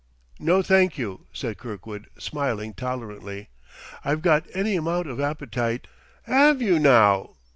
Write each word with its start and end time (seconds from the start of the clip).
"No, 0.39 0.63
thank 0.63 0.97
you," 0.97 1.27
said 1.31 1.59
Kirkwood, 1.59 2.07
smiling 2.17 2.73
tolerantly. 2.73 3.49
"I've 4.03 4.23
got 4.23 4.47
any 4.51 4.75
amount 4.75 5.05
of 5.05 5.19
appetite..." 5.19 5.85
"'Ave 6.27 6.65
you, 6.65 6.79
now?" 6.79 7.35